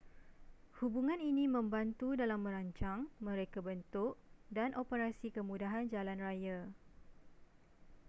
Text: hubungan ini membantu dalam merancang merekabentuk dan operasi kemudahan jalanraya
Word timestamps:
hubungan 0.81 1.21
ini 1.31 1.45
membantu 1.55 2.07
dalam 2.21 2.39
merancang 2.45 2.99
merekabentuk 3.25 4.13
dan 4.57 4.69
operasi 4.83 5.27
kemudahan 5.37 5.85
jalanraya 5.93 6.57